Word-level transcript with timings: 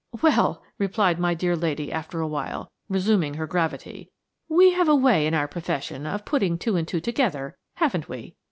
"Well," 0.23 0.63
replied 0.79 1.19
my 1.19 1.35
dear 1.35 1.55
lady 1.55 1.91
after 1.91 2.21
awhile, 2.21 2.71
resuming 2.89 3.35
her 3.35 3.45
gravity, 3.45 4.09
"we 4.49 4.71
have 4.71 4.89
a 4.89 4.95
way 4.95 5.27
in 5.27 5.35
our 5.35 5.47
profession 5.47 6.07
of 6.07 6.25
putting 6.25 6.57
two 6.57 6.75
and 6.75 6.87
two 6.87 6.99
together, 7.01 7.55
haven't 7.75 8.09
we? 8.09 8.35